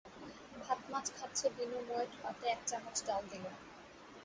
ভাত-মাছ 0.61 1.05
খাচ্ছে 1.17 1.45
বিনু 1.55 1.77
মেয়েট 1.87 2.11
পাতে 2.21 2.45
এক 2.47 2.61
চামচ 2.67 2.97
ডাল 3.07 3.23
দিল। 3.31 3.45